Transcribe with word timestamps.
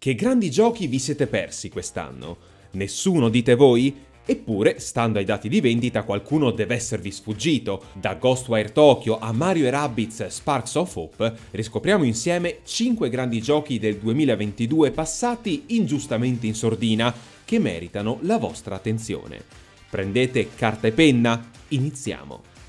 Che 0.00 0.14
grandi 0.14 0.50
giochi 0.50 0.86
vi 0.86 0.98
siete 0.98 1.26
persi 1.26 1.68
quest'anno? 1.68 2.38
Nessuno 2.70 3.28
dite 3.28 3.54
voi? 3.54 3.94
Eppure, 4.24 4.78
stando 4.78 5.18
ai 5.18 5.26
dati 5.26 5.46
di 5.46 5.60
vendita, 5.60 6.04
qualcuno 6.04 6.52
deve 6.52 6.76
esservi 6.76 7.10
sfuggito. 7.10 7.82
Da 7.92 8.14
Ghostwire 8.14 8.72
Tokyo 8.72 9.18
a 9.18 9.30
Mario 9.32 9.68
Rabbids 9.68 10.26
Sparks 10.28 10.74
of 10.76 10.96
Hope, 10.96 11.34
riscopriamo 11.50 12.04
insieme 12.04 12.60
5 12.64 13.10
grandi 13.10 13.42
giochi 13.42 13.78
del 13.78 13.98
2022 13.98 14.90
passati 14.90 15.64
ingiustamente 15.66 16.46
in 16.46 16.54
sordina, 16.54 17.14
che 17.44 17.58
meritano 17.58 18.20
la 18.22 18.38
vostra 18.38 18.76
attenzione. 18.76 19.44
Prendete 19.90 20.48
carta 20.54 20.86
e 20.86 20.92
penna? 20.92 21.46
Iniziamo! 21.68 22.59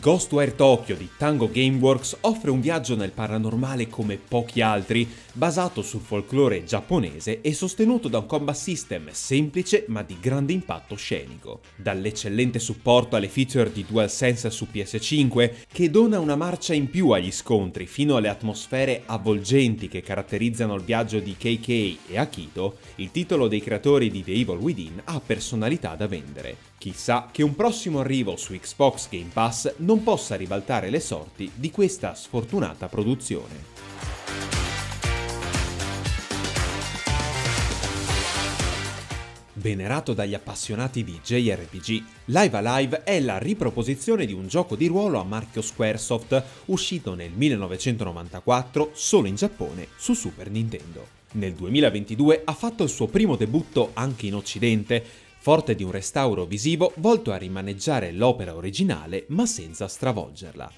Ghostware 0.00 0.54
Tokyo 0.54 0.96
di 0.96 1.10
Tango 1.18 1.50
Gameworks 1.50 2.16
offre 2.22 2.50
un 2.50 2.62
viaggio 2.62 2.96
nel 2.96 3.10
paranormale 3.10 3.86
come 3.88 4.16
pochi 4.16 4.62
altri, 4.62 5.06
basato 5.34 5.82
sul 5.82 6.00
folklore 6.00 6.64
giapponese 6.64 7.42
e 7.42 7.52
sostenuto 7.52 8.08
da 8.08 8.16
un 8.16 8.24
combat 8.24 8.56
system 8.56 9.10
semplice 9.10 9.84
ma 9.88 10.02
di 10.02 10.16
grande 10.18 10.54
impatto 10.54 10.94
scenico. 10.94 11.60
Dall'eccellente 11.76 12.58
supporto 12.58 13.14
alle 13.14 13.28
feature 13.28 13.70
di 13.70 13.84
DualSense 13.86 14.48
su 14.48 14.68
PS5, 14.72 15.66
che 15.70 15.90
dona 15.90 16.18
una 16.18 16.34
marcia 16.34 16.72
in 16.72 16.88
più 16.88 17.10
agli 17.10 17.30
scontri, 17.30 17.84
fino 17.86 18.16
alle 18.16 18.28
atmosfere 18.28 19.02
avvolgenti 19.04 19.86
che 19.86 20.00
caratterizzano 20.00 20.76
il 20.76 20.82
viaggio 20.82 21.18
di 21.18 21.36
KK 21.36 21.68
e 21.68 22.16
Akito, 22.16 22.78
il 22.96 23.10
titolo 23.10 23.48
dei 23.48 23.60
creatori 23.60 24.10
di 24.10 24.24
The 24.24 24.32
Evil 24.32 24.56
Within 24.56 25.02
ha 25.04 25.20
personalità 25.20 25.94
da 25.94 26.08
vendere. 26.08 26.68
Chissà 26.80 27.28
che 27.30 27.42
un 27.42 27.54
prossimo 27.54 28.00
arrivo 28.00 28.36
su 28.36 28.54
Xbox 28.54 29.10
Game 29.10 29.28
Pass 29.30 29.74
non 29.80 29.89
possa 29.98 30.36
ribaltare 30.36 30.90
le 30.90 31.00
sorti 31.00 31.50
di 31.54 31.70
questa 31.70 32.14
sfortunata 32.14 32.88
produzione. 32.88 33.80
Venerato 39.60 40.14
dagli 40.14 40.32
appassionati 40.32 41.04
di 41.04 41.20
JRPG, 41.22 42.02
Live 42.26 42.56
Alive 42.56 43.02
è 43.02 43.20
la 43.20 43.36
riproposizione 43.36 44.24
di 44.24 44.32
un 44.32 44.46
gioco 44.46 44.74
di 44.74 44.86
ruolo 44.86 45.20
a 45.20 45.24
marchio 45.24 45.60
Squaresoft 45.60 46.42
uscito 46.66 47.14
nel 47.14 47.32
1994 47.32 48.92
solo 48.94 49.26
in 49.26 49.34
Giappone 49.34 49.88
su 49.96 50.14
Super 50.14 50.50
Nintendo. 50.50 51.18
Nel 51.32 51.52
2022 51.52 52.42
ha 52.44 52.54
fatto 52.54 52.84
il 52.84 52.88
suo 52.88 53.06
primo 53.06 53.36
debutto 53.36 53.90
anche 53.92 54.26
in 54.26 54.34
Occidente, 54.34 55.04
forte 55.40 55.74
di 55.74 55.82
un 55.82 55.90
restauro 55.90 56.44
visivo 56.44 56.92
volto 56.96 57.32
a 57.32 57.36
rimaneggiare 57.36 58.12
l'opera 58.12 58.54
originale 58.54 59.24
ma 59.28 59.46
senza 59.46 59.88
stravolgerla. 59.88 60.70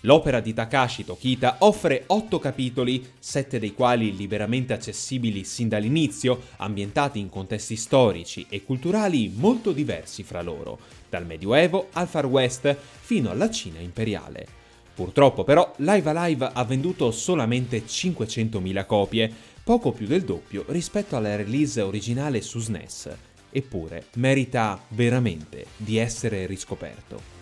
L'opera 0.00 0.40
di 0.40 0.54
Takashi 0.54 1.04
Tokita 1.04 1.56
offre 1.60 2.04
8 2.06 2.38
capitoli, 2.38 3.04
7 3.18 3.58
dei 3.58 3.74
quali 3.74 4.14
liberamente 4.14 4.72
accessibili 4.72 5.44
sin 5.44 5.68
dall'inizio, 5.68 6.42
ambientati 6.56 7.18
in 7.18 7.28
contesti 7.28 7.76
storici 7.76 8.46
e 8.48 8.62
culturali 8.62 9.32
molto 9.34 9.72
diversi 9.72 10.22
fra 10.22 10.42
loro, 10.42 10.78
dal 11.08 11.26
Medioevo 11.26 11.88
al 11.92 12.06
Far 12.06 12.26
West 12.26 12.76
fino 13.00 13.30
alla 13.30 13.50
Cina 13.50 13.80
imperiale. 13.80 14.46
Purtroppo 14.94 15.44
però 15.44 15.74
Live 15.78 16.08
Alive 16.08 16.50
ha 16.52 16.64
venduto 16.64 17.10
solamente 17.10 17.84
500.000 17.84 18.86
copie, 18.86 19.30
poco 19.62 19.92
più 19.92 20.06
del 20.06 20.22
doppio 20.22 20.64
rispetto 20.68 21.16
alla 21.16 21.36
release 21.36 21.80
originale 21.80 22.40
su 22.40 22.60
SNES, 22.60 23.10
eppure 23.50 24.06
merita 24.14 24.80
veramente 24.88 25.66
di 25.76 25.96
essere 25.96 26.46
riscoperto. 26.46 27.34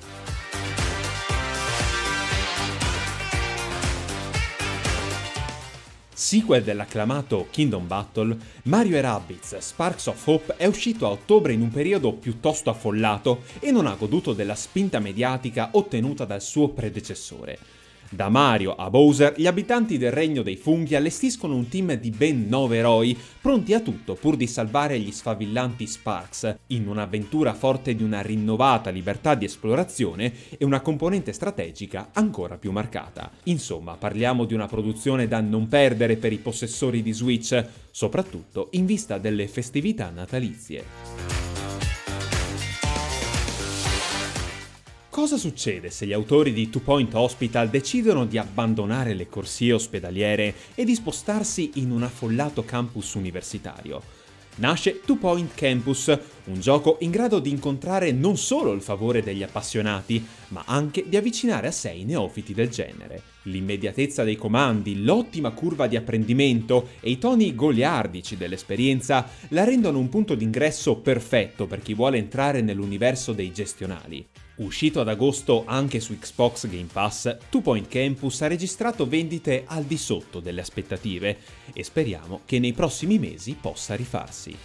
Sequel 6.17 6.63
dell'acclamato 6.63 7.49
Kingdom 7.51 7.87
Battle, 7.87 8.37
Mario 8.63 9.01
Rabbids 9.01 9.59
Sparks 9.59 10.07
of 10.07 10.27
Hope 10.27 10.55
è 10.57 10.65
uscito 10.65 11.07
a 11.07 11.11
ottobre 11.11 11.53
in 11.53 11.61
un 11.61 11.71
periodo 11.71 12.13
piuttosto 12.13 12.71
affollato 12.71 13.43
e 13.59 13.71
non 13.73 13.87
ha 13.87 13.95
goduto 13.95 14.33
della 14.33 14.55
spinta 14.55 15.01
mediatica 15.01 15.71
ottenuta 15.73 16.25
dal 16.25 16.41
suo 16.41 16.69
predecessore. 16.69 17.59
Da 18.15 18.29
Mario 18.29 18.77
a 18.77 18.91
Bowser, 18.91 19.35
gli 19.37 19.49
abitanti 19.49 19.99
del 19.99 20.13
Regno 20.13 20.43
dei 20.43 20.55
Funghi 20.55 20.95
allestiscono 20.95 21.57
un 21.57 21.67
team 21.67 21.95
di 21.95 22.11
ben 22.11 22.47
nove 22.49 22.77
eroi, 22.77 23.19
pronti 23.41 23.75
a 23.75 23.81
tutto 23.81 24.15
pur 24.15 24.37
di 24.37 24.47
salvare 24.47 25.01
gli 25.01 25.11
sfavillanti 25.11 25.85
Sparks, 25.85 26.59
in 26.69 26.87
un'avventura 26.87 27.55
forte 27.55 27.97
di 27.97 28.05
una 28.05 28.23
rinnovata 28.23 28.91
libertà 28.91 29.35
di 29.35 29.47
esplorazione 29.47 30.33
e 30.57 30.65
una 30.65 30.81
componente 30.81 31.33
strategica 31.33 32.11
ancora 32.13 32.57
più 32.57 32.71
marcata. 32.71 33.33
Insomma, 33.45 33.97
parliamo 33.97 34.45
di 34.45 34.55
una 34.55 34.69
produzione 34.69 35.27
da 35.27 35.41
non 35.41 35.67
perdere 35.67 36.17
per 36.17 36.33
i 36.33 36.39
possessori 36.39 37.03
di 37.03 37.11
Switch, 37.11 37.67
soprattutto 37.91 38.69
in 38.73 38.87
vista 38.87 39.19
delle 39.19 39.49
festività 39.49 40.11
natalizie. 40.11 41.44
Cosa 45.15 45.37
succede 45.37 45.91
se 45.91 46.07
gli 46.07 46.13
autori 46.13 46.53
di 46.53 46.69
Two 46.71 46.81
Point 46.81 47.15
Hospital 47.15 47.69
decidono 47.69 48.27
di 48.27 48.37
abbandonare 48.37 49.15
le 49.15 49.29
corsie 49.29 49.73
ospedaliere 49.73 50.53
e 50.75 50.85
di 50.85 50.93
spostarsi 50.93 51.71
in 51.75 51.93
un 51.93 52.03
affollato 52.03 52.65
campus 52.65 53.15
universitario? 53.15 54.03
Nasce 54.57 55.03
Two 55.03 55.15
Point 55.15 55.55
Campus, 55.55 56.09
un 56.47 56.59
gioco 56.59 56.97
in 57.03 57.13
grado 57.13 57.39
di 57.39 57.51
incontrare 57.51 58.11
non 58.11 58.37
solo 58.37 58.73
il 58.73 58.81
favore 58.81 59.23
degli 59.23 59.45
appassionati, 59.45 60.27
ma 60.49 60.65
anche 60.67 61.05
di 61.07 61.17
avvicinare 61.17 61.69
a 61.69 61.71
sé 61.71 61.91
i 61.91 62.05
neofiti 62.05 62.53
del 62.53 62.69
genere. 62.69 63.23
L'immediatezza 63.43 64.25
dei 64.25 64.35
comandi, 64.35 65.05
l'ottima 65.05 65.53
curva 65.53 65.87
di 65.87 65.95
apprendimento 65.95 66.89
e 66.99 67.11
i 67.11 67.19
toni 67.19 67.55
goliardici 67.55 68.37
dell'esperienza 68.37 69.29
la 69.51 69.63
rendono 69.63 70.01
un 70.01 70.09
punto 70.09 70.35
d'ingresso 70.35 70.97
perfetto 70.97 71.69
per 71.69 71.83
chi 71.83 71.95
vuole 71.95 72.19
entrare 72.19 72.63
nell'universo 72.63 73.33
dei 73.33 73.53
gestionali. 73.53 74.27
Uscito 74.57 75.01
ad 75.01 75.09
agosto 75.09 75.65
anche 75.67 75.99
su 75.99 76.17
Xbox 76.17 76.69
Game 76.69 76.87
Pass, 76.93 77.39
Two 77.51 77.61
Point 77.61 77.89
Campus 77.89 78.41
ha 78.43 78.47
registrato 78.47 79.05
vendite 79.05 79.65
al 79.67 79.83
di 79.83 79.97
sotto 79.97 80.39
delle 80.39 80.61
aspettative 80.61 81.39
e 81.73 81.83
speriamo 81.83 82.43
che 82.45 82.61
nei 82.61 82.73
prossimi 82.73 83.19
mesi 83.19 83.57
possa 83.61 83.97
rifarsi. 83.97 84.57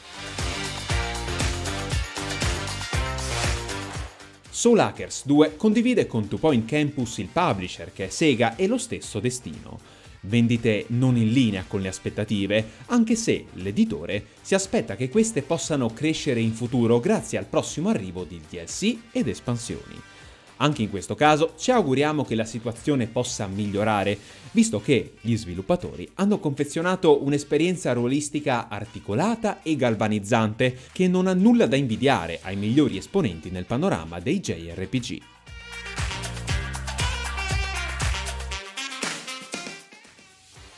Soul 4.48 4.78
Hackers 4.78 5.26
2 5.26 5.56
condivide 5.56 6.06
con 6.06 6.28
Two 6.28 6.38
Point 6.38 6.70
Campus 6.70 7.18
il 7.18 7.30
publisher 7.32 7.92
che 7.92 8.06
è 8.06 8.10
Sega 8.10 8.56
e 8.58 8.68
lo 8.68 8.78
stesso 8.78 9.20
destino 9.20 9.99
vendite 10.22 10.86
non 10.90 11.18
in 11.18 11.32
linea 11.32 11.66
con 11.68 11.82
le 11.82 11.88
aspettative, 11.88 12.66
anche 12.88 13.16
se 13.16 13.46
l'editore 13.54 14.26
si 14.42 14.56
aspetta 14.56 14.96
che 14.96 15.10
queste 15.10 15.42
possano 15.42 15.90
crescere 15.90 16.40
in 16.40 16.54
futuro 16.54 17.00
grazie 17.00 17.38
al 17.38 17.46
prossimo 17.46 17.90
arrivo 17.90 18.24
di 18.24 18.42
DLC 18.50 18.98
ed 19.12 19.28
espansioni. 19.28 20.02
Anche 20.62 20.82
in 20.82 20.90
questo 20.90 21.16
caso 21.16 21.54
ci 21.58 21.72
auguriamo 21.72 22.26
che 22.26 22.36
la 22.36 22.44
situazione 22.44 23.08
possa 23.08 23.48
migliorare, 23.48 24.18
visto 24.52 24.82
che 24.82 25.14
gli 25.22 25.38
sviluppatori 25.38 26.10
hanno 26.16 26.40
confezionato 26.40 27.24
un'esperienza 27.24 27.94
ruolistica 27.94 28.68
articolata 28.68 29.62
e 29.64 29.78
galvanizzante 29.78 30.78
che 30.92 31.08
non 31.08 31.28
ha 31.28 31.34
nulla 31.34 31.66
da 31.66 31.78
invidiare 31.78 32.40
ai 32.42 32.58
migliori 32.58 32.98
esponenti 32.98 33.50
nel 33.50 33.66
panorama 33.66 34.20
dei 34.20 34.42
JRPG. 34.42 35.39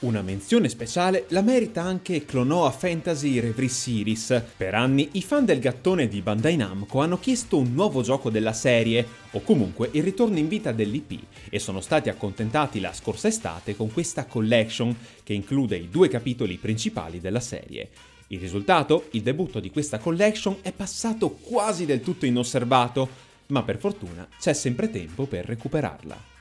Una 0.01 0.23
menzione 0.23 0.67
speciale 0.67 1.25
la 1.27 1.43
merita 1.43 1.83
anche 1.83 2.25
Clonoa 2.25 2.71
Fantasy 2.71 3.39
Reverie 3.39 3.69
Series. 3.69 4.43
Per 4.57 4.73
anni 4.73 5.09
i 5.11 5.21
fan 5.21 5.45
del 5.45 5.59
gattone 5.59 6.07
di 6.07 6.21
Bandai 6.21 6.55
Namco 6.55 7.01
hanno 7.01 7.19
chiesto 7.19 7.59
un 7.59 7.71
nuovo 7.75 8.01
gioco 8.01 8.31
della 8.31 8.51
serie, 8.51 9.05
o 9.29 9.41
comunque 9.41 9.89
il 9.91 10.01
ritorno 10.01 10.39
in 10.39 10.47
vita 10.47 10.71
dell'IP, 10.71 11.21
e 11.51 11.59
sono 11.59 11.81
stati 11.81 12.09
accontentati 12.09 12.79
la 12.79 12.93
scorsa 12.93 13.27
estate 13.27 13.75
con 13.75 13.93
questa 13.93 14.25
collection 14.25 14.95
che 15.21 15.33
include 15.33 15.77
i 15.77 15.87
due 15.87 16.07
capitoli 16.07 16.57
principali 16.57 17.19
della 17.19 17.39
serie. 17.39 17.89
Il 18.29 18.39
risultato? 18.39 19.09
Il 19.11 19.21
debutto 19.21 19.59
di 19.59 19.69
questa 19.69 19.99
collection 19.99 20.57
è 20.63 20.71
passato 20.71 21.29
quasi 21.29 21.85
del 21.85 22.01
tutto 22.01 22.25
inosservato, 22.25 23.07
ma 23.47 23.61
per 23.61 23.77
fortuna 23.77 24.27
c'è 24.39 24.53
sempre 24.53 24.89
tempo 24.89 25.27
per 25.27 25.45
recuperarla. 25.45 26.40